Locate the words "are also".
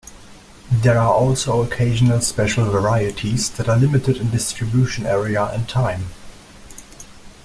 0.97-1.61